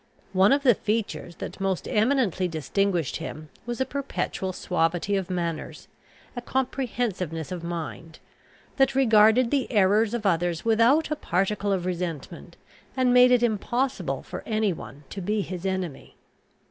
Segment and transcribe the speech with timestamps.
[0.33, 5.87] One of the features that most eminently distinguished him was a perpetual suavity of manners,
[6.35, 8.17] a comprehensiveness of mind,
[8.77, 12.57] that regarded the errors of others without a particle of resentment,
[12.97, 16.15] and made it impossible for any one to be his enemy.